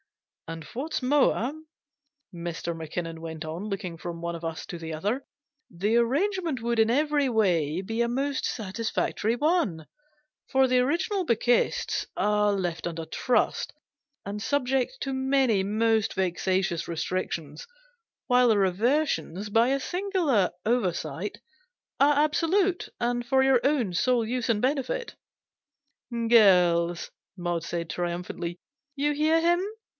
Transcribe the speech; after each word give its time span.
"And 0.51 0.63
what's 0.73 1.01
more," 1.01 1.53
Mr. 2.33 2.75
Mackinnon 2.75 3.21
went 3.21 3.45
on, 3.45 3.69
looking 3.69 3.97
from 3.97 4.19
one 4.19 4.35
of 4.35 4.43
us 4.43 4.65
to 4.65 4.77
the 4.77 4.93
other," 4.93 5.25
the 5.69 5.95
arrangement 5.95 6.61
would 6.61 6.77
in 6.79 6.89
every 6.89 7.29
way 7.29 7.79
be 7.81 8.01
a 8.01 8.09
most 8.09 8.43
satisfactory 8.43 9.37
one: 9.37 9.85
for 10.49 10.67
the 10.67 10.79
original 10.79 11.23
bequests 11.23 12.05
are 12.17 12.51
left 12.51 12.85
under 12.87 13.05
trust, 13.05 13.71
and 14.25 14.41
subject 14.41 14.97
to 15.01 15.13
many 15.13 15.63
most 15.63 16.15
348 16.15 16.41
GENERAL 16.41 16.41
PASSAVANT^S 16.41 16.47
WILL. 16.47 16.55
vexatious 16.55 16.87
restrictions; 16.89 17.67
while 18.27 18.47
the 18.49 18.57
reversions, 18.57 19.49
by 19.49 19.69
a 19.69 19.79
singular 19.79 20.49
oversight, 20.65 21.39
are 21.99 22.17
absolute, 22.25 22.89
and 22.99 23.25
for 23.25 23.41
your 23.43 23.61
own 23.63 23.93
sole 23.93 24.25
use 24.27 24.49
and 24.49 24.61
benefit."" 24.61 25.15
Girls," 26.27 27.09
Maud 27.37 27.63
said, 27.63 27.89
triumphantly, 27.89 28.59
"you 28.97 29.13
hear 29.13 29.39
him. 29.39 29.63